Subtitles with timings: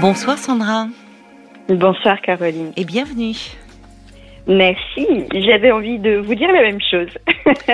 [0.00, 0.88] Bonsoir Sandra.
[1.68, 2.72] Bonsoir Caroline.
[2.76, 3.36] Et bienvenue.
[4.46, 5.06] Merci.
[5.30, 7.10] J'avais envie de vous dire la même chose.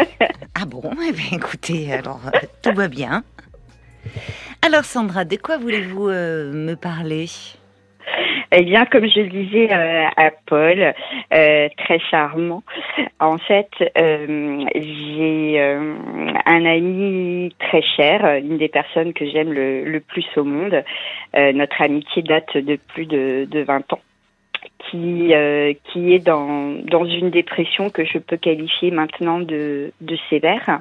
[0.56, 0.82] ah bon?
[1.08, 3.22] Eh bien écoutez, alors euh, tout va bien.
[4.60, 7.26] Alors Sandra, de quoi voulez-vous euh, me parler?
[8.52, 10.94] Eh bien, comme je le disais euh, à Paul,
[11.30, 12.62] très charmant.
[13.20, 20.44] En fait, j'ai un ami très cher, une des personnes que j'aime le, plus au
[20.44, 20.82] monde.
[21.34, 24.00] notre amitié date de plus de, de 20 ans
[24.78, 30.16] qui euh, qui est dans dans une dépression que je peux qualifier maintenant de de
[30.30, 30.80] sévère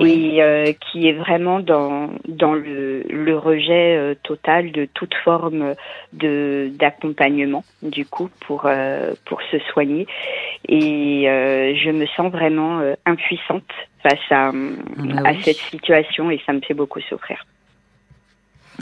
[0.00, 5.74] et euh, qui est vraiment dans dans le le rejet euh, total de toute forme
[6.12, 8.68] de d'accompagnement du coup pour
[9.24, 10.06] pour se soigner.
[10.68, 13.70] Et je me sens vraiment impuissante
[14.02, 17.44] face à ah bah à cette situation et ça me fait beaucoup souffrir.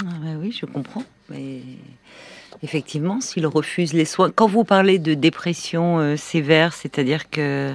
[0.03, 1.03] Ah bah oui, je comprends.
[1.31, 1.61] Mais
[2.63, 4.31] Effectivement, s'il refuse les soins.
[4.31, 7.75] Quand vous parlez de dépression euh, sévère, c'est-à-dire que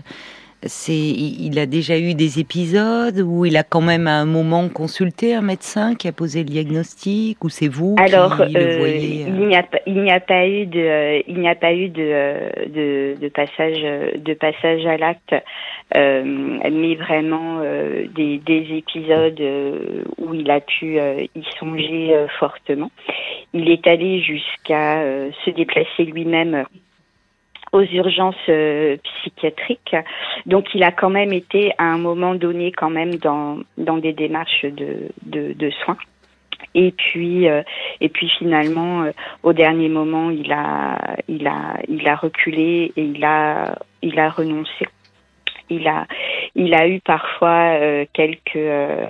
[0.64, 4.70] c'est, il a déjà eu des épisodes où il a quand même à un moment
[4.70, 8.78] consulté un médecin qui a posé le diagnostic ou c'est vous Alors, qui le euh,
[8.78, 9.30] voyez euh?
[9.30, 12.68] il n'y a, il n'y a pas eu de, il n'y a pas eu de,
[12.70, 13.82] de, de passage,
[14.16, 15.36] de passage à l'acte,
[15.96, 17.62] mais vraiment
[18.16, 19.42] des, des épisodes
[20.20, 22.92] où il a pu y songer fortement.
[23.54, 25.02] Il est allé jusqu'à
[25.44, 26.66] se déplacer lui-même
[27.72, 29.96] aux urgences euh, psychiatriques.
[30.46, 34.14] Donc il a quand même été à un moment donné quand même dans, dans des
[34.14, 35.98] démarches de, de, de soins.
[36.76, 37.64] Et puis euh,
[38.00, 39.12] et puis finalement euh,
[39.44, 44.30] au dernier moment il a il a il a reculé et il a il a
[44.30, 44.88] renoncé
[45.72, 46.06] il a,
[46.56, 49.08] il a eu parfois euh, quelques, euh,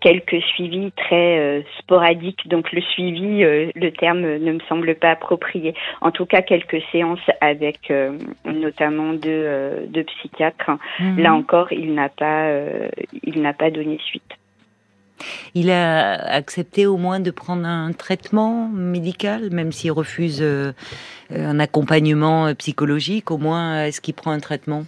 [0.00, 2.46] quelques suivis très euh, sporadiques.
[2.48, 5.74] Donc le suivi, le terme ne me semble pas approprié.
[6.00, 7.92] En tout cas, quelques séances avec
[8.44, 10.70] notamment deux, deux psychiatres.
[11.00, 11.18] Mhm.
[11.18, 12.50] Là encore, il n'a pas,
[13.24, 14.22] il n'a pas donné suite.
[15.54, 20.44] Il a accepté au moins de prendre un traitement médical, même s'il refuse
[21.34, 23.32] un accompagnement psychologique.
[23.32, 24.84] Au moins, est-ce qu'il prend un traitement?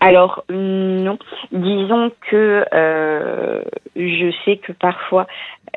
[0.00, 1.18] Alors non,
[1.52, 3.62] disons que euh,
[3.96, 5.26] je sais que parfois,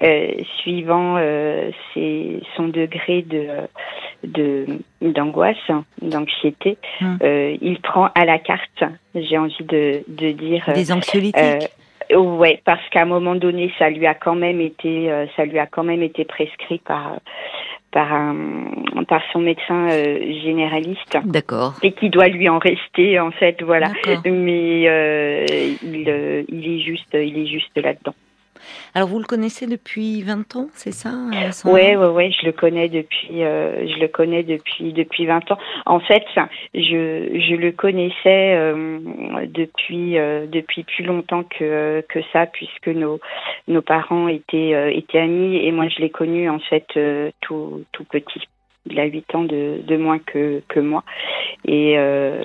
[0.04, 1.72] euh, suivant euh,
[2.56, 3.48] son degré de
[4.24, 4.66] de
[5.02, 5.58] d'angoisse,
[6.02, 7.18] d'anxiété, hum.
[7.24, 8.84] il prend à la carte.
[9.16, 11.70] J'ai envie de, de dire des anxiolytiques.
[12.14, 15.66] Ouais, parce qu'à un moment donné, ça lui a quand même été, ça lui a
[15.66, 17.14] quand même été prescrit par
[17.92, 18.34] par un,
[19.08, 21.18] par son médecin euh, généraliste.
[21.26, 21.74] D'accord.
[21.84, 23.92] Et qui doit lui en rester en fait, voilà.
[24.26, 25.46] Mais euh,
[25.84, 28.16] il, euh, il est juste, il est juste là-dedans.
[28.94, 31.12] Alors vous le connaissez depuis 20 ans, c'est ça
[31.66, 31.96] Oui,
[32.40, 35.58] je le connais depuis, euh, je le connais depuis depuis 20 ans.
[35.86, 36.24] En fait,
[36.74, 36.80] je,
[37.40, 39.00] je le connaissais euh,
[39.48, 43.20] depuis euh, depuis plus longtemps que que ça, puisque nos
[43.68, 46.88] nos parents étaient étaient amis et moi je l'ai connu en fait
[47.42, 48.42] tout tout petit.
[48.90, 51.04] Il a 8 ans de, de moins que, que moi.
[51.66, 52.44] Et, euh,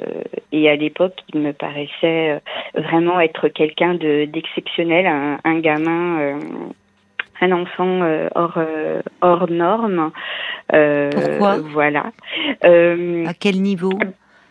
[0.53, 2.39] et à l'époque, il me paraissait euh,
[2.75, 6.39] vraiment être quelqu'un d'exceptionnel, un, un, gamin, euh,
[7.41, 10.11] un enfant euh, hors, euh, hors norme.
[10.69, 11.59] Pourquoi?
[11.73, 12.13] Voilà.
[12.63, 13.99] à quel niveau?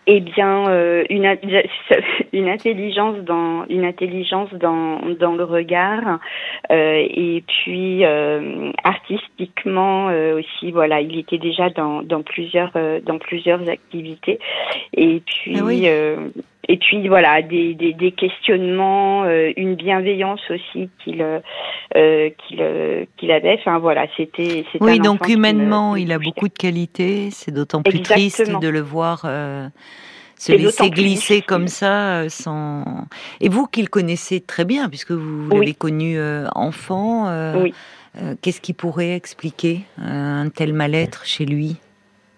[0.08, 1.26] Eh bien, euh, une,
[2.34, 6.20] une intelligence dans une intelligence dans dans le regard
[6.72, 10.72] euh, et puis euh, artistiquement euh, aussi.
[10.72, 14.40] Voilà, il était déjà dans dans plusieurs euh, dans plusieurs activités
[14.94, 15.58] et puis.
[15.60, 15.64] Ah
[16.68, 19.26] et puis voilà des, des, des questionnements,
[19.58, 21.26] une bienveillance aussi qu'il
[21.94, 23.58] qu'il qu'il avait.
[23.60, 24.66] Enfin voilà, c'était.
[24.80, 27.30] Oui, donc humainement, il a beaucoup de qualités.
[27.32, 29.26] C'est d'autant plus triste de le voir
[30.38, 33.06] se laisser glisser comme ça euh, sans.
[33.42, 37.68] Et vous qui le connaissez très bien, puisque vous l'avez connu euh, enfant, euh,
[38.42, 41.78] qu'est-ce qui pourrait expliquer un tel mal-être chez lui?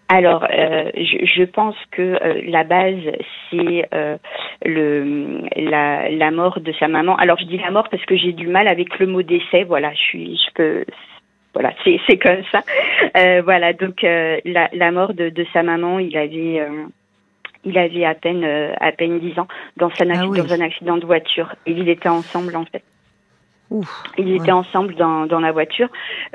[0.10, 2.18] Alors, je, je, pense que
[2.50, 3.04] la base,
[3.50, 3.90] c'est
[4.66, 7.16] le la, la, mort de sa maman.
[7.18, 9.64] Alors, je dis la mort parce que j'ai du mal avec le mot décès.
[9.64, 10.86] Voilà, je suis, je peux,
[11.54, 12.62] voilà, c'est c'est comme ça.
[13.42, 16.62] voilà, donc la, la, mort de, de, sa maman, il avait
[17.68, 21.06] il avait à peine euh, à peine 10 ans dans, ah dans un accident de
[21.06, 21.54] voiture.
[21.66, 22.84] Et ils étaient ensemble en fait.
[24.18, 25.90] Ils étaient ensemble dans, dans la voiture.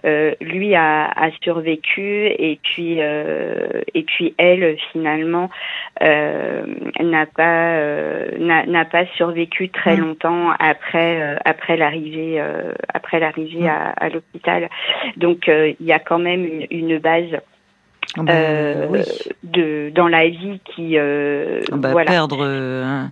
[0.04, 5.48] Euh, lui a, a, survécu et puis euh, et puis elle finalement
[6.02, 6.64] euh,
[7.00, 7.78] n'a pas
[8.36, 10.00] n'a pas survécu très mm.
[10.00, 12.42] longtemps après après l'arrivée
[12.92, 13.68] après l'arrivée mm.
[13.68, 14.68] à, à l'hôpital.
[15.16, 17.40] Donc il y a quand même une, une base.
[18.18, 18.34] Ah bah,
[18.90, 19.00] oui.
[19.42, 22.10] de dans la vie qui ah bah, voilà.
[22.10, 23.10] perdre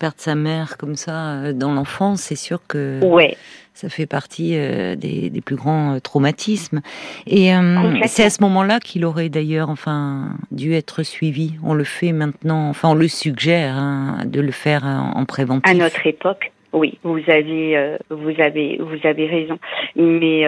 [0.00, 3.36] perdre sa mère comme ça dans l'enfance c'est sûr que ouais
[3.80, 6.80] ça fait partie euh, des, des, plus grands euh, traumatismes.
[7.26, 11.54] Et euh, c'est à ce moment-là qu'il aurait d'ailleurs, enfin, dû être suivi.
[11.64, 15.70] On le fait maintenant, enfin, on le suggère hein, de le faire en, préventif.
[15.70, 16.52] À notre époque.
[16.72, 19.58] Oui, vous avez, vous avez, vous avez raison.
[19.96, 20.46] Mais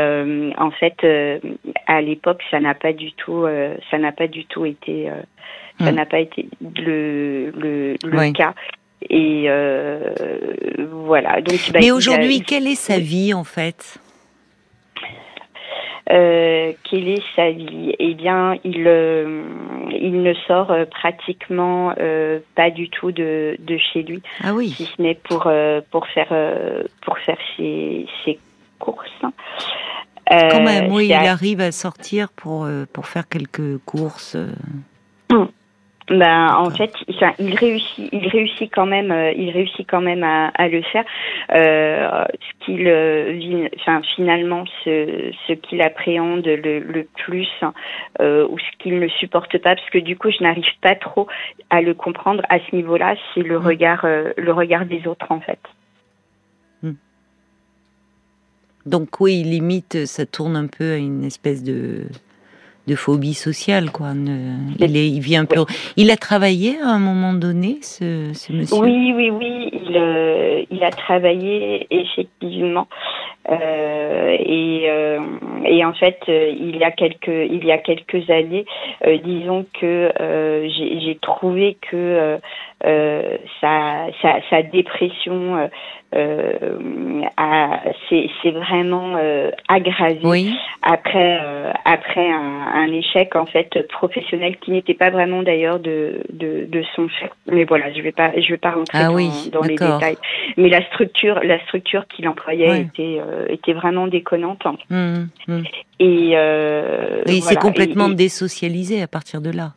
[0.56, 1.04] en fait,
[1.88, 3.44] à l'époque, ça n'a pas du tout,
[3.90, 5.10] ça n'a pas du tout été,
[5.80, 5.94] ça hmm.
[5.96, 8.54] n'a pas été le, le, le cas.
[9.10, 10.14] Et euh,
[10.90, 11.40] voilà.
[11.40, 13.98] Donc, bah, Mais aujourd'hui, quelle est sa vie en fait?
[16.10, 17.94] Euh, quelle est sa vie?
[17.98, 19.44] Eh bien, il euh,
[19.90, 24.20] il ne sort euh, pratiquement euh, pas du tout de, de chez lui.
[24.42, 24.70] Ah oui.
[24.70, 25.50] Si ce n'est pour
[25.90, 26.34] pour faire
[27.02, 28.38] pour faire ses, ses
[28.78, 29.22] courses.
[30.28, 34.36] Quand même, oui, il arrive à sortir pour pour faire quelques courses.
[36.12, 36.92] Ben, en fait,
[37.38, 41.04] il réussit, il réussit quand même, euh, il réussit quand même à, à le faire.
[41.54, 47.48] Euh, ce qu'il, euh, enfin, finalement, ce, ce qu'il appréhende le, le plus
[48.20, 51.28] ou ce qu'il ne supporte pas, parce que du coup, je n'arrive pas trop
[51.70, 53.66] à le comprendre à ce niveau-là, c'est le mmh.
[53.66, 55.60] regard, le regard des autres, en fait.
[56.82, 56.92] Mmh.
[58.84, 62.02] Donc oui, limite, ça tourne un peu à une espèce de
[62.86, 64.08] de phobie sociale, quoi.
[64.78, 65.64] il, est, il vient peu.
[65.96, 68.82] Il a travaillé à un moment donné, ce, ce monsieur?
[68.82, 69.70] Oui, oui, oui.
[69.72, 72.88] Il, euh, il a travaillé effectivement.
[73.50, 75.18] Euh, et, euh,
[75.64, 78.64] et en fait, il y a quelques, il y a quelques années,
[79.24, 80.12] disons que
[80.66, 82.38] j'ai trouvé que
[82.82, 85.68] sa, sa, sa, dépression
[86.14, 86.52] euh,
[88.08, 90.54] c'est vraiment euh, aggravé oui.
[90.82, 96.20] après euh, après un, un, échec en fait professionnel qui n'était pas vraiment d'ailleurs de,
[96.30, 97.30] de, de son fait.
[97.50, 100.18] Mais voilà, je vais pas je vais pas rentrer ah dans, oui, dans les détails.
[100.58, 102.80] Mais la structure la structure qu'il employait ouais.
[102.82, 104.62] était euh, était vraiment déconnante.
[104.90, 105.62] Mmh, mmh.
[106.00, 108.16] Et, euh, et il s'est complètement et, et...
[108.16, 109.72] désocialisé à partir de là.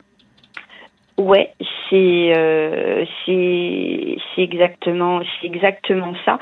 [1.18, 1.50] Ouais,
[1.88, 6.38] c'est euh, c'est c'est exactement c'est exactement ça.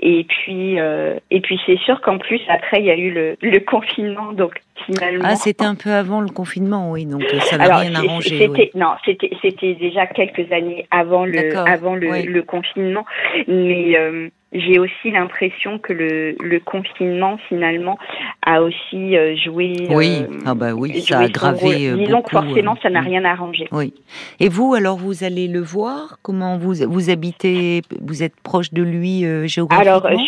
[0.00, 3.36] Et puis euh, et puis c'est sûr qu'en plus après il y a eu le,
[3.40, 5.24] le confinement donc finalement.
[5.24, 8.36] Ah c'était un peu avant le confinement oui donc euh, ça n'a rien arrangé.
[8.36, 8.70] C'était oui.
[8.74, 12.22] non c'était c'était déjà quelques années avant le avant le, oui.
[12.24, 13.04] le confinement
[13.46, 17.98] mais euh, j'ai aussi l'impression que le, le, confinement finalement
[18.42, 19.74] a aussi euh, joué.
[19.90, 21.90] Oui, euh, ah bah oui, ça a aggravé.
[21.90, 23.68] Euh, Disons que forcément, ça n'a rien arrangé.
[23.72, 23.92] Oui.
[24.38, 26.18] Et vous, alors, vous allez le voir?
[26.22, 27.82] Comment vous vous habitez?
[28.00, 29.96] Vous êtes proche de lui géographiquement?
[29.96, 30.20] Alors,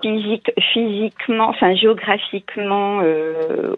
[0.00, 3.00] physique, physiquement, enfin géographiquement,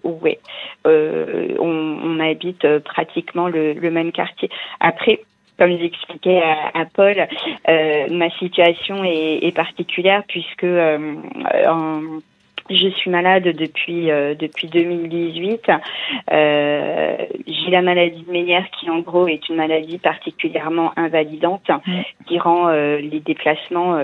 [0.05, 0.37] oui.
[0.85, 4.51] On, on, habite pratiquement le, le même quartier.
[4.81, 5.21] Après
[5.59, 7.27] comme j'expliquais à, à, Paul,
[7.69, 11.15] euh, ma situation est, est, particulière puisque euh,
[11.67, 12.21] en,
[12.71, 15.63] je suis malade depuis euh, depuis 2018.
[16.33, 17.17] Euh,
[17.47, 21.93] j'ai la maladie de Ménière qui en gros est une maladie particulièrement invalidante mmh.
[22.27, 24.03] qui rend euh, les déplacements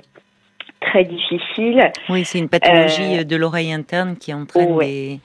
[0.80, 1.92] très difficiles.
[2.08, 4.86] Oui, c'est une pathologie de l'oreille interne qui entraîne ouais.
[4.86, 5.20] les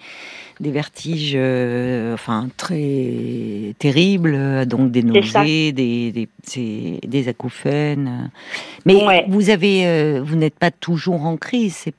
[0.59, 8.31] des vertiges, euh, enfin très terribles, donc des nausées, des, des, des, acouphènes.
[8.85, 9.25] Mais ouais.
[9.27, 11.75] vous avez, euh, vous n'êtes pas toujours en crise.
[11.75, 11.93] C'est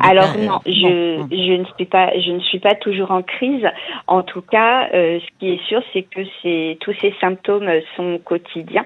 [0.00, 3.66] alors non, je, ne suis pas je ne suis pas toujours en crise.
[4.06, 8.84] En tout cas, euh, ce qui est sûr, c'est que tous ces symptômes sont quotidiens.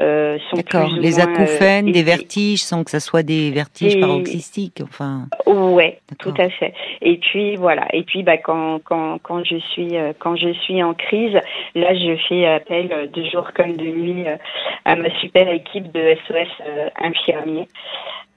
[0.00, 0.90] Euh, sont D'accord.
[0.98, 4.00] Les moins, acouphènes, euh, des vertiges, sans que ça soit des vertiges et...
[4.00, 4.82] paroxystiques.
[4.82, 5.26] Enfin.
[5.46, 6.74] Ouais, tout à fait.
[7.00, 7.86] Et puis voilà.
[7.94, 11.34] Et puis bah quand quand quand je suis euh, quand je suis en crise,
[11.74, 14.24] là je fais appel de jour comme de nuit
[14.84, 16.48] à ma super équipe de SOS
[17.00, 17.68] infirmiers.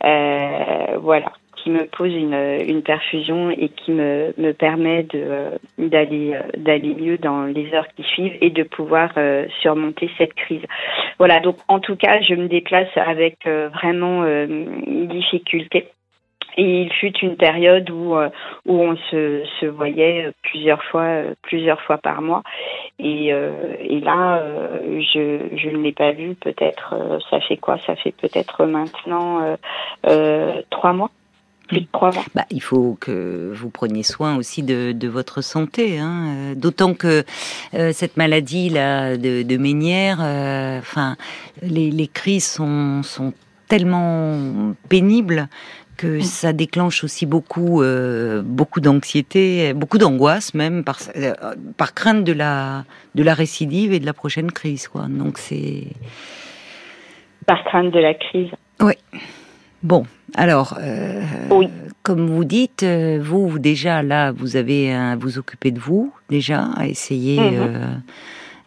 [0.05, 6.41] Euh, voilà, qui me pose une, perfusion et qui me, me permet euh, d'aller euh,
[6.57, 9.11] d'aller mieux dans les heures qui suivent et de pouvoir
[9.61, 10.63] surmonter cette crise.
[11.17, 15.87] Voilà, donc en tout cas, je me déplace avec vraiment une difficulté.
[16.61, 18.15] Et il fut une période où
[18.67, 21.07] où on se, se voyait plusieurs fois
[21.41, 22.43] plusieurs fois par mois
[22.99, 23.27] et,
[23.93, 24.43] et là
[25.13, 25.23] je
[25.55, 26.95] je ne l'ai pas vu peut-être
[27.29, 27.77] ça fait quoi?
[27.87, 29.55] Ça fait peut-être maintenant
[30.69, 31.11] trois mois?
[31.69, 32.25] Plus de trois mois.
[32.35, 36.53] Bah, il faut que vous preniez soin aussi de, de votre santé, hein.
[36.57, 37.23] d'autant que
[37.93, 40.17] cette maladie là de, de Ménière,
[40.79, 41.15] enfin,
[41.61, 43.33] les, les, crises sont, sont
[43.69, 45.47] tellement pénibles
[45.99, 46.21] que mm.
[46.21, 51.33] ça déclenche aussi beaucoup, euh, beaucoup d'anxiété, beaucoup d'angoisse même par, euh,
[51.75, 55.07] par crainte de la, de la récidive et de la prochaine crise, quoi.
[55.09, 55.87] Donc c'est
[57.45, 58.51] par crainte de la crise.
[58.79, 58.93] Oui.
[59.83, 61.67] Bon, alors, euh, oui.
[62.01, 66.87] comme vous dites, vous déjà là, vous avez à vous occuper de vous déjà, à
[66.87, 67.39] essayer.
[67.39, 68.01] Mm-hmm.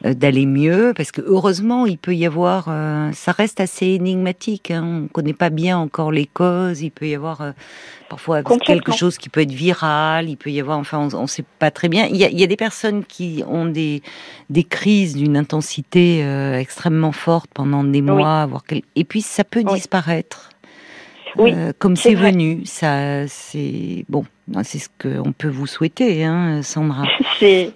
[0.02, 4.71] D'aller mieux, parce que heureusement, il peut y avoir, euh, ça reste assez énigmatique.
[4.71, 6.82] Hein, on ne connaît pas bien encore les causes.
[6.82, 7.52] Il peut y avoir euh,
[8.09, 10.28] parfois quelque chose qui peut être viral.
[10.28, 12.06] Il peut y avoir, enfin, on ne sait pas très bien.
[12.06, 14.02] Il y, a, il y, a, des personnes qui ont des
[14.50, 16.21] des crises d'une intensité
[16.59, 18.64] extrêmement forte pendant des mois, voire
[18.97, 20.50] et puis ça peut disparaître.
[21.37, 24.25] Oui, comme c'est venu, ça, c'est bon,
[24.64, 27.04] c'est ce qu'on peut vous souhaiter, hein, Sandra.
[27.38, 27.73] c'est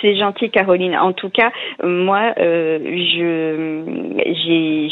[0.00, 0.96] c'est gentil, Caroline.
[0.96, 1.50] En tout cas,
[1.82, 4.14] moi, euh, je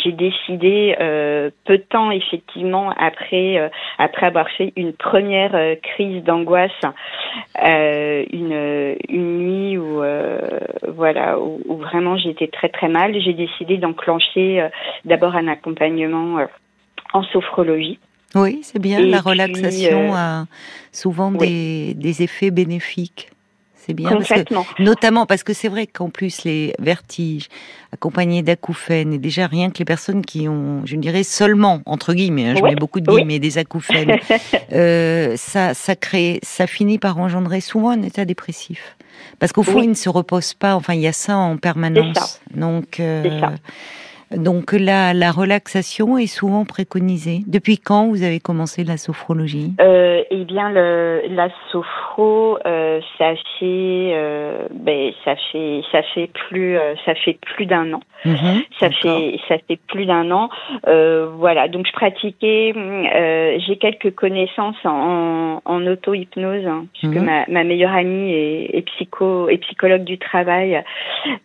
[0.02, 6.22] j'ai décidé euh, peu de temps, effectivement, après euh, après avoir fait une première crise
[6.24, 6.70] d'angoisse,
[7.56, 10.02] une une nuit où
[10.88, 14.68] voilà où, où vraiment j'étais très très mal, j'ai décidé d'enclencher
[15.04, 16.38] d'abord un accompagnement
[17.12, 17.98] en sophrologie.
[18.34, 19.00] Oui, c'est bien.
[19.00, 20.46] la relaxation a
[20.90, 23.30] souvent des, des effets bénéfiques.
[23.84, 24.18] C'est bien.
[24.78, 27.48] notamment parce que c'est vrai qu'en plus, les vertiges
[27.92, 32.50] accompagnés d'acouphènes, et déjà rien que les personnes qui ont, je dirais seulement, entre guillemets,
[32.50, 34.18] hein, je mets beaucoup de guillemets, des acouphènes,
[34.72, 38.96] euh, ça, ça crée, ça finit par engendrer souvent un état dépressif.
[39.38, 42.40] Parce qu'au fond, il ne se repose pas, enfin, il y a ça en permanence.
[42.54, 43.40] Donc, euh,
[44.36, 47.40] donc la, la relaxation est souvent préconisée.
[47.46, 49.72] Depuis quand vous avez commencé la sophrologie?
[49.80, 56.30] Euh, Eh bien, le, la sophro, euh, ça fait, euh, ben, ça fait, ça fait
[56.48, 58.00] plus, euh, ça fait plus d'un an.
[58.24, 60.48] Mhm, ça fait, ça fait plus d'un an.
[60.86, 61.68] Euh, voilà.
[61.68, 62.72] Donc je pratiquais.
[62.74, 67.24] Euh, j'ai quelques connaissances en, en auto-hypnose, hein, puisque mhm.
[67.24, 70.82] ma, ma meilleure amie est, est, psycho, est psychologue du travail.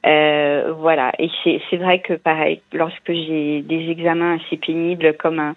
[0.03, 1.11] voilà.
[1.19, 1.29] Et
[1.69, 5.55] c'est vrai que pareil lorsque j'ai des examens assez pénibles comme un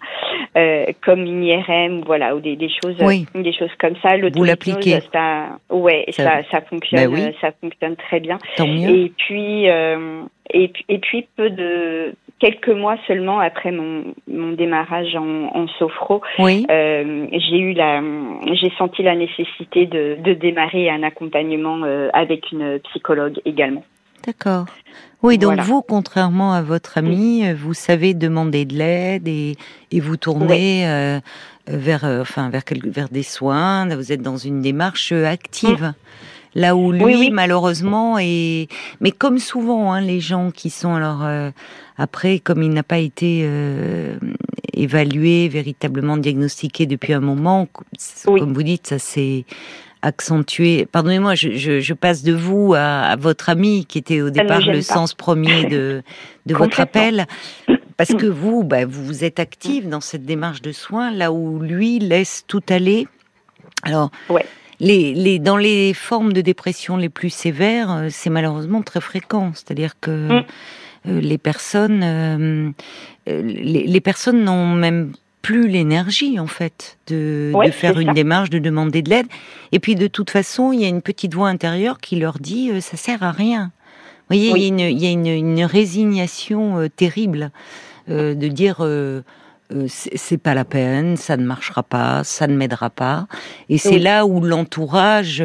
[0.57, 4.43] euh, comme une IRM voilà ou des, des choses des choses comme ça le vous
[4.43, 4.99] l'appliquez.
[5.13, 8.37] ça ouais ça, ça, fonctionne ben ça fonctionne très bien.
[8.59, 10.23] Et puis euh,
[10.53, 16.21] et, et puis peu de quelques mois seulement après mon, mon démarrage en, en sophro,
[16.39, 16.65] oui.
[16.69, 18.01] euh, j'ai eu la,
[18.53, 23.83] j'ai senti la nécessité de, de démarrer un accompagnement euh, avec une psychologue également.
[24.25, 24.65] D'accord.
[25.23, 29.55] Oui, donc vous, contrairement à votre ami, euh, vous savez demander de l'aide et,
[29.91, 31.19] et vous tournez euh,
[31.67, 33.87] vers, euh, enfin, vers, vers des soins.
[33.95, 35.83] Vous êtes dans une démarche active.
[35.83, 35.93] Mm.
[36.53, 38.67] Là où lui, malheureusement, est.
[38.99, 41.25] Mais comme souvent, hein, les gens qui sont alors
[41.97, 43.47] après, comme il n'a pas été
[44.73, 47.69] évalué, véritablement diagnostiqué depuis un moment,
[48.25, 49.45] comme vous dites, ça c'est
[50.01, 50.85] accentuer.
[50.85, 54.61] Pardonnez-moi, je, je, je, passe de vous à, à, votre ami qui était au départ
[54.61, 56.03] le sens premier de,
[56.45, 57.27] de votre appel.
[57.97, 61.99] Parce que vous, bah, vous êtes active dans cette démarche de soins, là où lui
[61.99, 63.07] laisse tout aller.
[63.83, 64.45] Alors, ouais.
[64.79, 69.51] les, les, dans les formes de dépression les plus sévères, euh, c'est malheureusement très fréquent.
[69.53, 70.45] C'est-à-dire que mm.
[71.09, 72.71] euh, les personnes, euh,
[73.27, 75.11] les, les personnes n'ont même
[75.41, 79.27] plus l'énergie en fait de, de faire une démarche, de demander de l'aide.
[79.71, 82.71] Et puis de toute façon, il y a une petite voix intérieure qui leur dit
[82.71, 83.71] euh, ça sert à rien.
[84.29, 87.51] Vous voyez, il y a une, il y a une, une résignation euh, terrible
[88.09, 88.85] euh, de dire
[89.87, 93.27] c'est pas la peine, ça ne marchera pas, ça ne m'aidera pas.
[93.69, 95.41] Et c'est là où l'entourage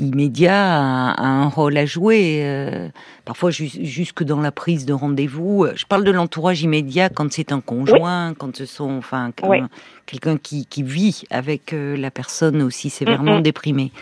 [0.00, 2.40] immédiat a, un rôle à jouer.
[2.42, 2.88] Euh,
[3.24, 5.66] parfois jusque dans la prise de rendez-vous.
[5.74, 9.32] Je parle de l'entourage immédiat quand c'est un conjoint, quand ce sont enfin
[10.06, 13.92] quelqu'un qui, qui, vit avec euh, la personne aussi sévèrement déprimée.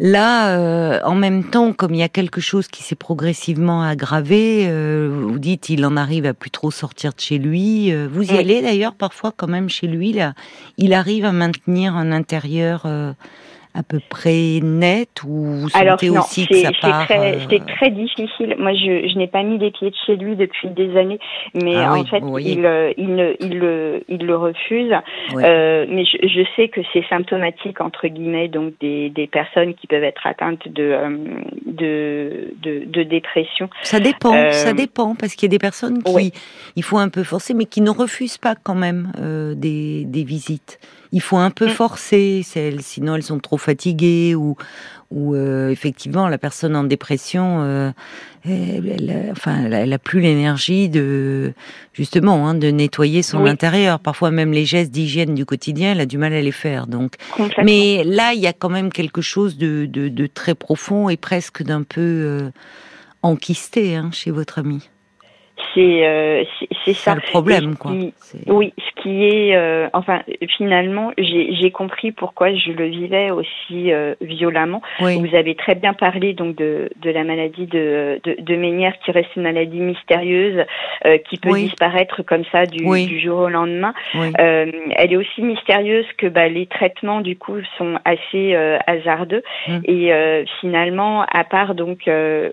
[0.00, 4.66] Là, euh, en même temps, comme il y a quelque chose qui s'est progressivement aggravé,
[5.08, 7.94] vous dites il en arrive à plus trop sortir de chez lui.
[8.08, 10.12] vous y allez d'ailleurs parfois quand même chez lui.
[10.12, 10.34] Là,
[10.78, 12.86] il arrive à maintenir un intérieur
[13.74, 18.54] à peu près net ou vous sentez aussi que ça part euh, C'est très difficile.
[18.56, 21.18] Moi, je, je n'ai pas mis les pieds de chez lui depuis des années,
[21.54, 24.92] mais ah en fait, il, euh, il, il, il, il, le refuse.
[25.34, 29.88] Euh, mais je, je, sais que c'est symptomatique entre guillemets, donc des, des personnes qui
[29.88, 31.18] peuvent être atteintes de euh,
[31.66, 33.68] de, de, de, dépression.
[33.82, 36.32] Ça dépend, ça dépend, parce qu'il y a des personnes qui
[36.76, 39.10] il faut un peu forcer, mais qui ne refusent pas quand même
[39.56, 40.78] des, des visites
[41.14, 41.70] il faut un peu mm.
[41.70, 44.56] forcer, celles, sinon elles sont trop fatiguées ou,
[45.12, 47.92] ou euh, effectivement la personne en dépression, euh,
[48.44, 51.54] elle, enfin, elle, a plus l'énergie de
[51.92, 54.00] justement hein, de nettoyer son intérieur.
[54.00, 56.88] Parfois même les gestes d'hygiène du quotidien, elle a du mal à les faire.
[56.88, 57.14] Donc,
[57.62, 61.62] mais là, il y a quand même quelque chose de, de, très profond et presque
[61.62, 62.50] d'un peu euh,
[63.22, 64.88] enquisté hein, chez votre ami.
[65.74, 66.44] C'est euh,
[66.84, 67.14] c'est ça.
[67.14, 67.92] le problème, quoi.
[68.46, 70.22] oui, ce qui est, euh, enfin,
[70.56, 74.82] finalement, j'ai compris pourquoi je le vivais aussi euh, violemment.
[75.00, 79.10] Vous avez très bien parlé donc de, de la maladie de, de, de Ménière, qui
[79.10, 80.64] reste une maladie mystérieuse,
[81.06, 83.94] euh, qui peut disparaître comme ça du, du jour au lendemain.
[84.14, 88.54] elle est aussi mystérieuse que bah, les traitements du coup sont assez
[88.86, 89.82] hasardeux hum.
[89.84, 90.12] et
[90.60, 92.50] finalement, à part donc le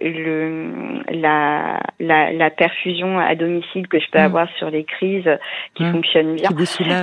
[1.09, 4.23] la, la, la perfusion à domicile que je peux mm.
[4.23, 5.29] avoir sur les crises
[5.75, 5.91] qui mm.
[5.91, 6.49] fonctionnent bien.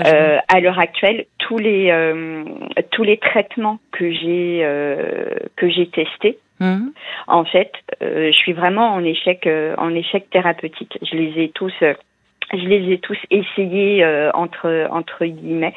[0.06, 2.44] Euh, à l'heure actuelle, tous les euh,
[2.90, 6.88] tous les traitements que j'ai euh, que j'ai testés, mm.
[7.26, 10.98] en fait, je suis vraiment en échec en échec thérapeutique.
[11.02, 15.74] Je les ai tous je les ai tous essayés entre entre guillemets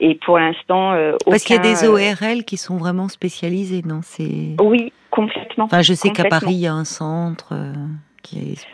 [0.00, 0.94] et pour l'instant
[1.26, 5.82] parce qu'il y a des ORL qui sont vraiment spécialisés non c'est oui complètement enfin
[5.82, 7.52] je sais qu'à Paris il y a un centre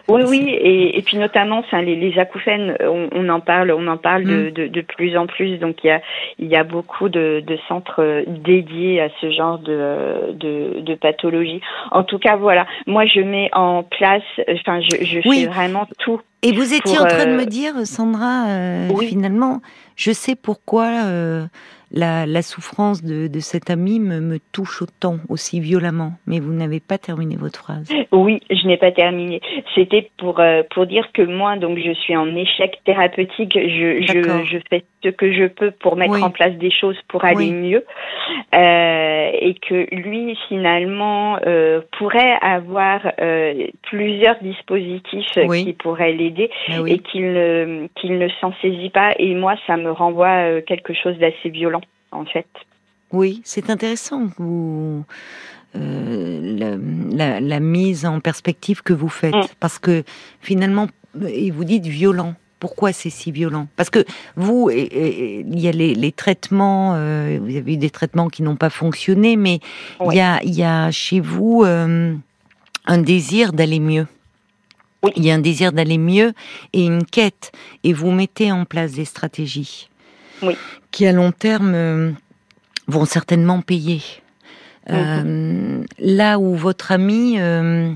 [0.08, 3.96] oui, oui, et, et, puis notamment, les, les acouphènes, on, on, en parle, on en
[3.96, 4.50] parle de, mm.
[4.50, 5.58] de, de, plus en plus.
[5.58, 6.00] Donc il y a,
[6.38, 11.60] il y a beaucoup de, de centres dédiés à ce genre de, pathologie.
[11.90, 16.20] En tout cas, voilà, moi je mets en place, enfin, je, je fais vraiment tout.
[16.42, 19.60] Et vous étiez en train de me euh, dire, Sandra, euh, finalement,
[19.96, 20.86] je sais pourquoi.
[21.06, 21.44] Euh,
[21.92, 26.12] la, la souffrance de, de, cet ami me, me, touche autant, aussi violemment.
[26.26, 27.90] Mais vous n'avez pas terminé votre phrase.
[28.12, 29.40] Oui, je n'ai pas terminé.
[29.74, 33.52] C'était pour euh, pour dire que moi, donc, je suis en échec thérapeutique.
[33.54, 37.24] Je, je, je, fais ce que je peux pour mettre en place des choses pour
[37.24, 37.84] aller mieux,
[38.54, 43.00] euh, et que lui, finalement, euh, pourrait avoir
[43.82, 46.50] plusieurs dispositifs qui pourraient l'aider,
[46.86, 49.10] et qu'il ne qu'il ne s'en saisit pas.
[49.18, 51.79] Et moi, ça me renvoie quelque chose d'assez violent
[52.12, 52.48] en fait.
[53.12, 55.04] Oui, c'est intéressant vous,
[55.76, 56.78] euh,
[57.12, 59.46] la, mise en perspective que vous faites, mm.
[59.60, 60.04] parce que
[60.40, 60.88] finalement,
[61.26, 62.34] et vous dites violent.
[62.58, 63.68] Pourquoi c'est si violent?
[63.76, 64.04] Parce que
[64.36, 68.68] vous, il y a les, traitements, euh, vous avez eu des traitements qui n'ont pas
[68.68, 69.60] fonctionné, mais
[70.04, 72.14] il, y a, y a chez vous euh,
[72.86, 74.06] un désir d'aller mieux.
[75.16, 76.34] Il y a un désir d'aller mieux
[76.74, 77.50] et une quête,
[77.82, 79.89] et vous mettez en place des stratégies
[80.90, 82.12] qui à long terme euh,
[82.86, 84.02] vont certainement payer.
[84.88, 87.92] Euh, là où votre ami euh,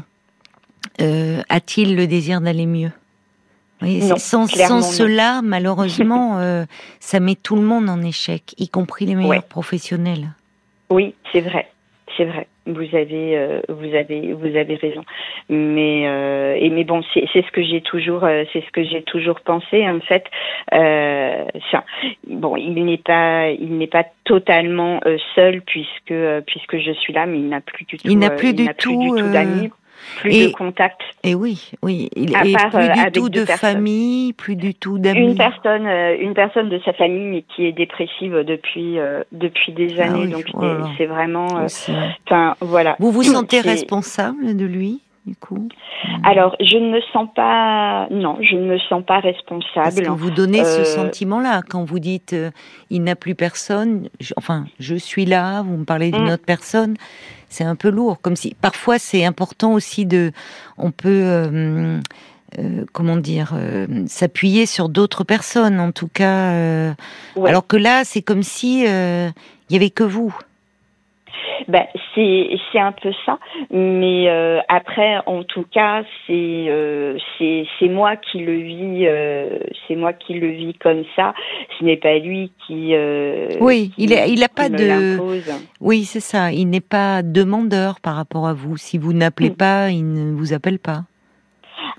[0.98, 2.92] a-t-il le désir d'aller mieux?
[4.16, 6.64] Sans, cela, malheureusement,
[7.00, 10.28] ça met tout le monde en échec, y compris les meilleurs professionnels.
[10.90, 11.68] Oui, c'est vrai,
[12.16, 12.46] c'est vrai.
[12.66, 15.04] Vous avez, euh, vous avez, vous avez raison.
[15.48, 19.02] Mais, euh, et mais bon, c'est ce que j'ai toujours, euh, c'est ce que j'ai
[19.02, 19.86] toujours pensé.
[19.88, 20.24] En fait,
[20.72, 21.44] euh,
[22.26, 25.00] bon, il n'est pas, il n'est pas totalement
[25.34, 26.14] seul puisque,
[26.46, 28.08] puisque je suis là, mais il n'a plus du tout.
[28.08, 29.70] Il n'a plus, du, tout, d'amis
[30.16, 31.00] plus de contact.
[31.22, 35.30] Et oui, oui, il a plus du tout de famille, plus du tout d'amis.
[35.30, 38.98] Une personne, une personne de sa famille qui est dépressive depuis
[39.32, 40.44] depuis des ah années, donc
[40.96, 41.46] c'est vraiment,
[42.26, 42.96] enfin voilà.
[42.98, 45.68] Vous vous sentez responsable de lui du coup?
[46.22, 48.06] Alors, je ne me sens pas.
[48.10, 49.70] Non, je ne me sens pas responsable.
[49.74, 52.50] Parce que vous donnez ce euh, sentiment-là quand vous dites euh,
[52.90, 54.08] il n'a plus personne.
[54.36, 55.62] enfin, je suis là.
[55.62, 56.34] Vous me parlez d'une mm.
[56.34, 56.96] autre personne.
[57.54, 60.32] C'est un peu lourd, comme si parfois c'est important aussi de.
[60.76, 61.22] On peut.
[61.24, 62.00] Euh,
[62.92, 63.58] comment dire,
[64.06, 66.94] s'appuyer sur d'autres personnes, en tout cas.
[67.44, 69.32] Alors que là, c'est comme si il
[69.70, 70.36] y avait que vous.
[71.68, 73.38] Ben, c'est c'est un peu ça,
[73.70, 79.58] mais euh, après, en tout cas, c'est euh, c'est c'est moi qui le vis, euh,
[79.86, 81.34] c'est moi qui le vis comme ça.
[81.78, 82.94] Ce n'est pas lui qui.
[83.60, 85.18] oui, il a, il a pas de.
[85.80, 86.52] Oui, c'est ça.
[86.52, 88.76] Il n'est pas demandeur par rapport à vous.
[88.76, 89.56] Si vous n'appelez mm.
[89.56, 91.02] pas, il ne vous appelle pas.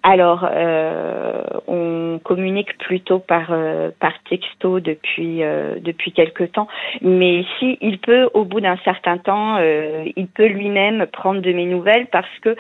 [0.04, 6.68] Alors, euh, on communique plutôt par euh, par texto depuis euh, depuis quelque temps,
[7.02, 11.66] mais si il peut, au bout d'un certain temps, il peut lui-même prendre de mes
[11.66, 12.56] nouvelles parce que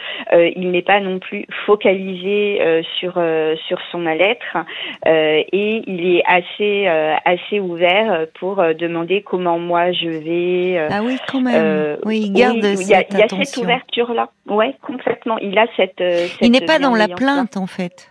[0.55, 3.21] il n'est pas non plus focalisé sur
[3.67, 4.57] sur son mal-être
[5.05, 6.87] et il est assez
[7.25, 10.87] assez ouvert pour demander comment moi je vais.
[10.89, 11.97] ah oui, quand même.
[12.05, 14.29] oui, il garde il y, a, il y a cette ouverture là.
[14.47, 15.37] Ouais, complètement.
[15.39, 15.93] Il a cette.
[15.97, 18.09] cette il n'est pas dans la plainte en fait.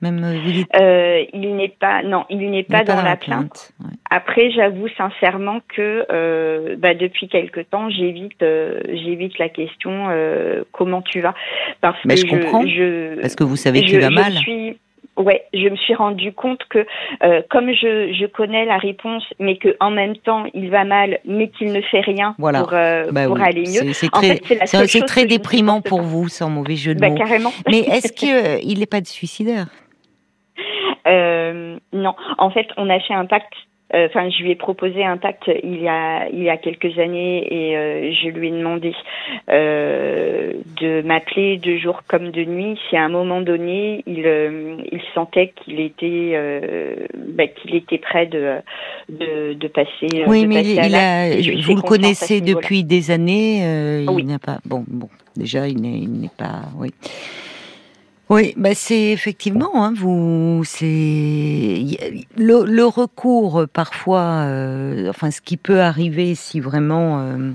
[0.00, 0.68] Même euh, vous dites...
[0.80, 3.72] euh, il n'est pas non, il n'est pas, dans, la plainte.
[4.10, 10.62] Après, j'avoue sincèrement que euh, bah, depuis quelque temps, j'évite euh, j'évite la question euh,
[10.70, 11.34] comment tu vas
[11.80, 12.64] parce Mais que je, comprends.
[12.64, 14.34] Je, parce que vous savez qu'il va mal.
[14.34, 14.78] Suis,
[15.18, 16.86] Ouais, je me suis rendu compte que
[17.22, 21.18] euh, comme je, je connais la réponse, mais que en même temps il va mal,
[21.24, 22.60] mais qu'il ne fait rien voilà.
[22.60, 23.92] pour, euh, bah pour aller mieux.
[23.92, 24.38] C'est très,
[25.06, 27.16] très déprimant pour vous, sans mauvais jeu de bah, mots.
[27.16, 27.52] Carrément.
[27.68, 29.66] Mais est-ce qu'il n'est pas de suicidaire?
[31.06, 35.04] Euh, Non, en fait, on a fait un pacte euh, enfin, je lui ai proposé
[35.04, 38.50] un pacte il y a il y a quelques années et euh, je lui ai
[38.50, 38.94] demandé
[39.48, 44.26] euh, de m'appeler de jour comme de nuit si à un moment donné il
[44.90, 46.38] il sentait qu'il était
[47.16, 48.56] bah, qu'il était prêt de
[49.08, 50.24] de, de passer.
[50.26, 51.28] Oui, mais il, a,
[51.62, 54.02] vous le connaissez depuis des années.
[54.02, 56.90] il n'a pas bon bon déjà il n'est pas oui.
[58.30, 61.82] Oui, bah c'est effectivement, hein, vous, c'est
[62.36, 67.52] le, le, recours parfois, euh, enfin ce qui peut arriver si vraiment euh,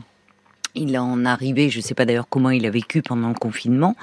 [0.73, 3.95] il en arrivait, je ne sais pas d'ailleurs comment il a vécu pendant le confinement,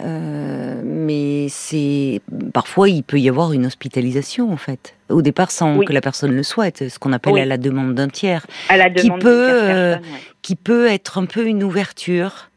[0.00, 2.20] euh, mais c'est
[2.52, 4.94] parfois il peut y avoir une hospitalisation en fait.
[5.08, 8.08] Au départ, sans que la personne le souhaite, ce qu'on appelle à la demande d'un
[8.08, 9.96] tiers, à la demande qui peut,
[10.42, 12.50] qui peut être un peu une ouverture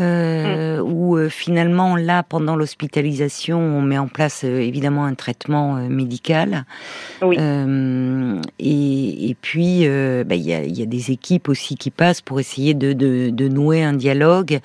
[0.00, 0.92] euh, mm.
[0.92, 6.64] où euh, finalement là pendant l'hospitalisation on met en place euh, évidemment un traitement médical
[7.20, 7.36] oui.
[8.58, 9.86] et, et, puis
[10.24, 13.30] bah, il y, a, y, a, des équipes aussi qui passent pour essayer de, de,
[13.30, 14.60] de nouer un dialogue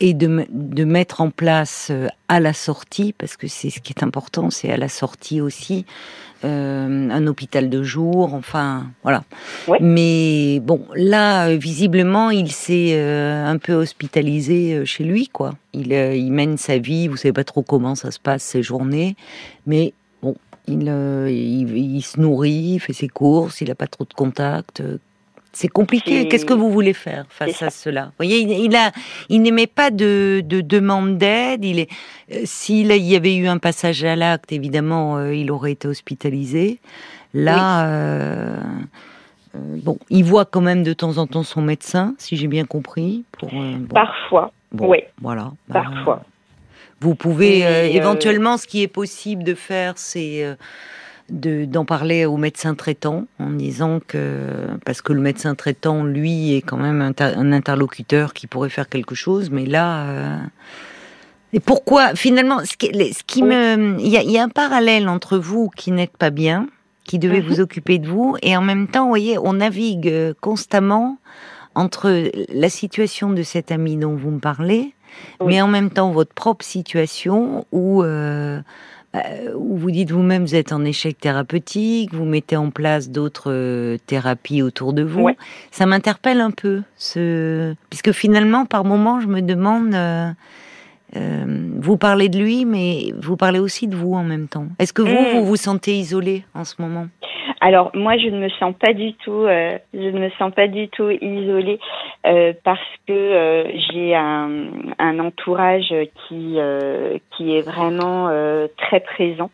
[0.00, 1.90] et de, de, mettre en place
[2.28, 5.86] à la sortie, parce que c'est ce qui est important, c'est à la sortie aussi,
[6.44, 9.24] euh, un hôpital de jour, enfin voilà.
[9.80, 15.54] Mais bon, là, visiblement, il s'est euh, un peu hospitalisé euh, chez lui, quoi.
[15.72, 19.16] Il, il, mène sa vie, vous savez pas trop comment ça se passe ses journées,
[19.66, 20.36] mais bon,
[20.68, 20.82] il,
[21.28, 24.82] il, il se nourrit, il fait ses courses, il a pas trop de contacts.
[25.52, 26.28] C'est compliqué.
[26.28, 28.06] Qu'est-ce que vous voulez faire face à cela?
[28.06, 28.92] Vous voyez, il, a,
[29.28, 31.64] il n'aimait pas de, de demande d'aide.
[31.64, 31.90] Il est,
[32.32, 36.78] euh, s'il y avait eu un passage à l'acte, évidemment, euh, il aurait été hospitalisé.
[37.34, 38.56] Là, euh,
[39.54, 43.24] bon, il voit quand même de temps en temps son médecin, si j'ai bien compris.
[43.32, 43.50] Pour,
[43.92, 44.52] Parfois.
[44.78, 44.98] oui.
[45.20, 45.52] Voilà.
[45.72, 46.22] Parfois.
[47.00, 47.60] vous pouvez
[47.94, 50.56] éventuellement, ce qui est possible de faire, c'est
[51.30, 56.62] d'en parler au médecin traitant en disant que parce que le médecin traitant lui est
[56.62, 60.38] quand même un, interlocuteur qui pourrait faire quelque chose mais là euh,
[61.52, 65.68] et pourquoi finalement ce qui, ce qui me il y a, un parallèle entre vous
[65.76, 66.66] qui n'êtes pas bien
[67.04, 67.62] qui devez vous mhm.
[67.62, 71.18] occuper de vous et en même temps vous voyez on navigue constamment
[71.74, 74.94] entre la situation de cet ami dont vous me parlez
[75.44, 78.08] mais en même temps votre propre situation où euh,
[78.58, 78.60] euh,
[79.56, 83.96] où vous dites vous-même vous êtes en échec thérapeutique, vous mettez en place d'autres euh,
[84.06, 85.28] thérapies autour de vous.
[85.70, 87.74] Ça m'interpelle un peu, ce...
[87.90, 90.32] puisque finalement, par moment, je me demande, euh,
[91.78, 94.66] vous parlez de lui, mais vous parlez aussi de vous en même temps.
[94.78, 95.38] Est-ce que vous, mm.
[95.38, 97.08] vous vous sentez isolé en ce moment?
[97.60, 100.68] Alors moi, je ne me sens pas du tout, euh, je ne me sens pas
[100.68, 101.80] du tout isolée
[102.26, 105.94] euh, parce que euh, j'ai un, un, entourage
[106.28, 106.58] qui
[107.36, 108.30] qui est vraiment
[108.76, 109.50] très présent.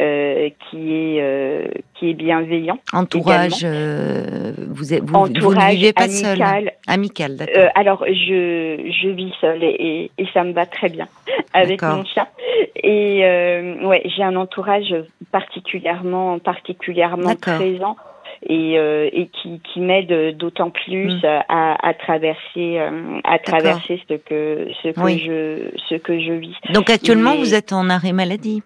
[0.00, 2.80] Euh, qui est euh, qui est bienveillant.
[2.92, 6.42] Entourage, euh, vous, êtes, vous, vous, ne vivez pas seul.
[6.88, 7.68] Amical, d'accord.
[7.76, 11.06] alors je je vis seule et, et, ça me va très bien
[11.52, 12.26] avec mon chat.
[12.82, 13.20] Et
[13.84, 14.92] ouais, j'ai un entourage
[15.30, 17.96] particulièrement particulièrement présent
[18.46, 21.26] et, et qui, qui m'aide d'autant plus hmm.
[21.48, 22.78] à, à, traverser
[23.24, 26.56] à traverser ce que ce que je ce que je vis.
[26.72, 28.62] Donc actuellement vous êtes en arrêt maladie?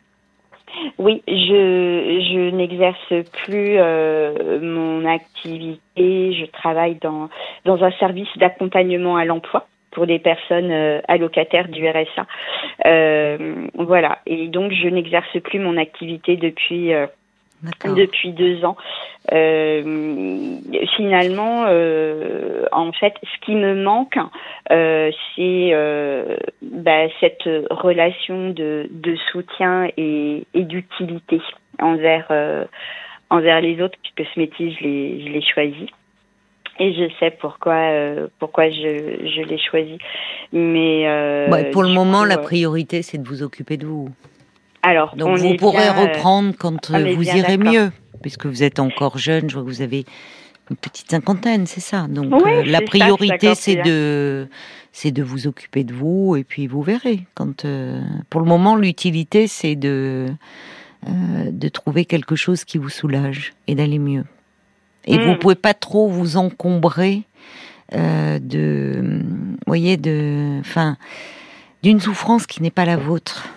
[0.99, 6.33] Oui, je, je n'exerce plus euh, mon activité.
[6.35, 7.29] Je travaille dans,
[7.65, 12.27] dans un service d'accompagnement à l'emploi pour des personnes euh, allocataires du RSA.
[12.87, 14.19] Euh, voilà.
[14.27, 16.93] Et donc, je n'exerce plus mon activité depuis
[17.85, 18.77] depuis deux ans.
[19.33, 20.57] Euh,
[20.97, 24.17] finalement, euh, en fait, ce qui me manque,
[24.71, 25.73] euh, c'est
[26.63, 31.41] bah, cette relation de, de soutien et, et d'utilité
[31.81, 32.31] envers
[33.31, 35.91] envers les autres, puisque ce métier, je l'ai je l'ai choisi.
[36.81, 39.99] Et je sais pourquoi euh, pourquoi je, je l'ai choisi.
[40.53, 41.07] Mais
[41.51, 44.11] ouais, pour le moment, coup, la priorité, c'est de vous occuper de vous.
[44.89, 47.91] Alors, donc vous pourrez bien, reprendre quand vous irez mieux
[48.23, 50.05] puisque vous êtes encore jeune, je vois que vous avez
[50.71, 52.07] une petite cinquantaine, c'est ça.
[52.09, 54.49] Donc oui, euh, la priorité, c'est de
[54.93, 57.27] c'est de vous occuper de vous et puis vous verrez.
[57.35, 60.27] Quand euh, pour le moment, l'utilité, c'est de
[61.07, 64.25] euh, de trouver quelque chose qui vous soulage et d'aller mieux.
[65.05, 65.23] Et mm.
[65.23, 67.23] vous pouvez pas trop vous encombrer
[67.95, 69.23] euh, de,
[69.67, 70.97] voyez, de, enfin,
[71.83, 73.49] d'une souffrance qui n'est pas la vôtre,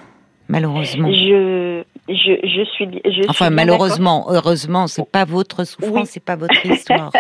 [0.52, 1.12] malheureusement.
[1.12, 6.06] Je je, je suis, je enfin, suis malheureusement, heureusement, c'est pas votre souffrance, oui.
[6.06, 7.12] c'est pas votre histoire.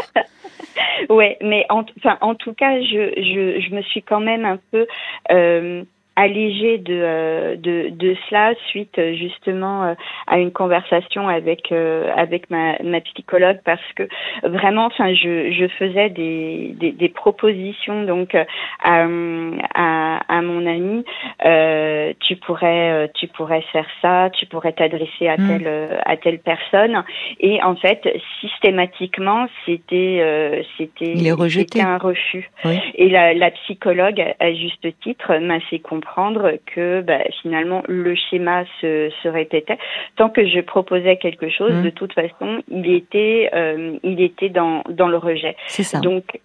[1.10, 4.60] ouais, mais en, enfin, en tout cas, je, je, je me suis quand même un
[4.72, 4.88] peu
[5.32, 5.84] euh,
[6.17, 9.93] allégée de, euh, de, de cela suite euh, justement euh,
[10.28, 14.04] à une conversation avec euh, avec ma, ma psychologue parce que
[14.43, 18.45] vraiment enfin je, je faisais des, des, des propositions donc à,
[18.84, 21.06] à, à mon ami
[21.45, 26.02] euh, tu pourrais tu pourrais faire ça tu pourrais t'adresser à telle mmh.
[26.06, 27.04] à telle personne
[27.39, 28.02] et en fait
[28.41, 31.15] systématiquement c'était c'était
[31.50, 32.80] c'était un refus oui.
[32.95, 38.15] et la, la psychologue à juste titre m'a fait comprendre comprendre que bah, finalement le
[38.15, 39.77] schéma se, se, répétait.
[40.15, 41.83] Tant que je proposais quelque chose, mmh.
[41.83, 45.55] de toute façon, il était, euh, il était dans, dans le rejet.
[45.67, 45.99] C'est ça.
[45.99, 46.39] Donc,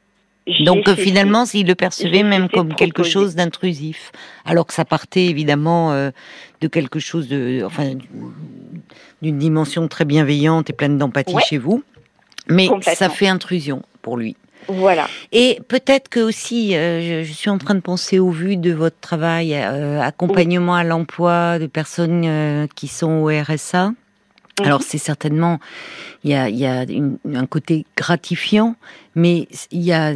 [0.60, 2.76] donc finalement, s'il le percevait même comme proposer.
[2.76, 4.12] quelque chose d'intrusif,
[4.44, 6.10] alors que ça partait évidemment euh,
[6.60, 7.94] de quelque chose de, enfin,
[9.22, 11.42] d'une dimension très bienveillante et pleine d'empathie ouais.
[11.42, 11.82] chez vous,
[12.48, 14.36] mais ça fait intrusion pour lui.
[14.68, 15.08] Voilà.
[15.32, 18.72] Et peut-être que aussi, euh, je, je, suis en train de penser au vu de
[18.72, 23.90] votre travail, euh, accompagnement à l'emploi de personnes euh, qui sont au RSA.
[23.90, 24.64] Mmh.
[24.64, 25.58] Alors c'est certainement,
[26.24, 28.74] il y a, y a une, un côté gratifiant,
[29.14, 30.14] mais il y a,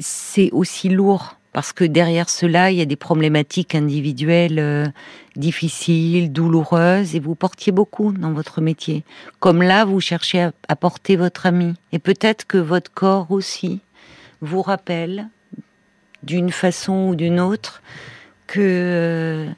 [0.00, 4.92] c'est aussi lourd parce que derrière cela, il y a des problématiques individuelles
[5.36, 9.04] difficiles, douloureuses, et vous portiez beaucoup dans votre métier.
[9.40, 13.80] Comme là, vous cherchez à, à porter votre ami, et peut-être que votre corps aussi
[14.40, 15.28] vous rappelle,
[16.22, 17.82] d'une façon ou d'une autre,
[18.46, 19.50] que euh,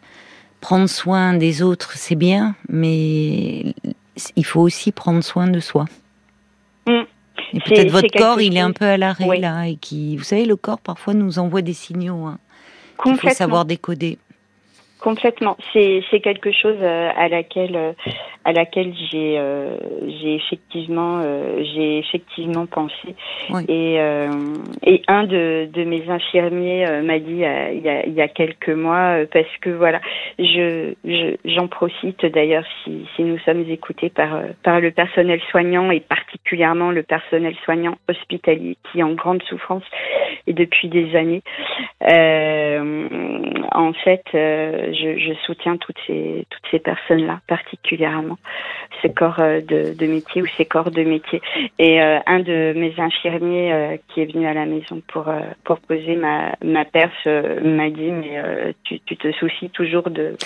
[0.60, 3.74] prendre soin des autres, c'est bien, mais
[4.36, 5.84] il faut aussi prendre soin de soi.
[6.86, 7.02] Mmh.
[7.52, 9.40] Et peut-être votre corps, il est un peu à l'arrêt oui.
[9.40, 12.24] là, et qui, vous savez, le corps parfois nous envoie des signaux.
[12.26, 12.38] Hein,
[13.04, 14.18] Il faut savoir décoder.
[15.06, 15.56] Complètement.
[15.72, 17.92] C'est c'est quelque chose euh, à laquelle euh,
[18.44, 19.76] à laquelle j'ai euh,
[20.20, 23.14] j'ai effectivement euh, j'ai effectivement pensé
[23.50, 23.62] oui.
[23.68, 24.28] et euh,
[24.82, 28.26] et un de de mes infirmiers euh, m'a dit il y, a, il y a
[28.26, 30.00] quelques mois parce que voilà
[30.40, 35.92] je j'en je, profite d'ailleurs si si nous sommes écoutés par par le personnel soignant
[35.92, 39.84] et particulièrement le personnel soignant hospitalier qui est en grande souffrance
[40.46, 41.42] et depuis des années
[43.72, 48.38] en fait je, je, soutiens toutes ces toutes ces personnes là particulièrement
[49.02, 51.40] ces corps euh, de, de, métier ou ces corps de métier
[51.78, 55.40] et euh, un de mes infirmiers euh, qui est venu à la maison pour euh,
[55.64, 60.36] pour poser ma ma perce euh, m'a dit mais tu, tu, te soucies toujours de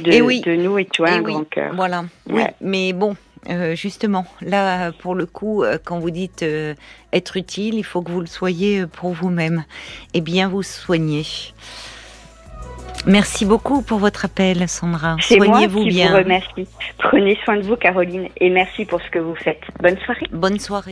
[0.00, 0.40] de, et oui.
[0.40, 1.32] de nous et tu as et un oui.
[1.32, 2.42] grand cœur voilà ouais.
[2.42, 2.42] oui.
[2.60, 3.14] mais bon
[3.48, 6.74] euh, justement, là, pour le coup, euh, quand vous dites euh,
[7.12, 9.64] être utile, il faut que vous le soyez pour vous-même
[10.12, 11.24] et bien vous soigner.
[13.06, 15.16] Merci beaucoup pour votre appel, Sandra.
[15.20, 16.10] Soignez-vous bien.
[16.10, 16.68] Vous remercie.
[16.98, 19.62] Prenez soin de vous, Caroline, et merci pour ce que vous faites.
[19.80, 20.26] Bonne soirée.
[20.30, 20.88] Bonne soirée.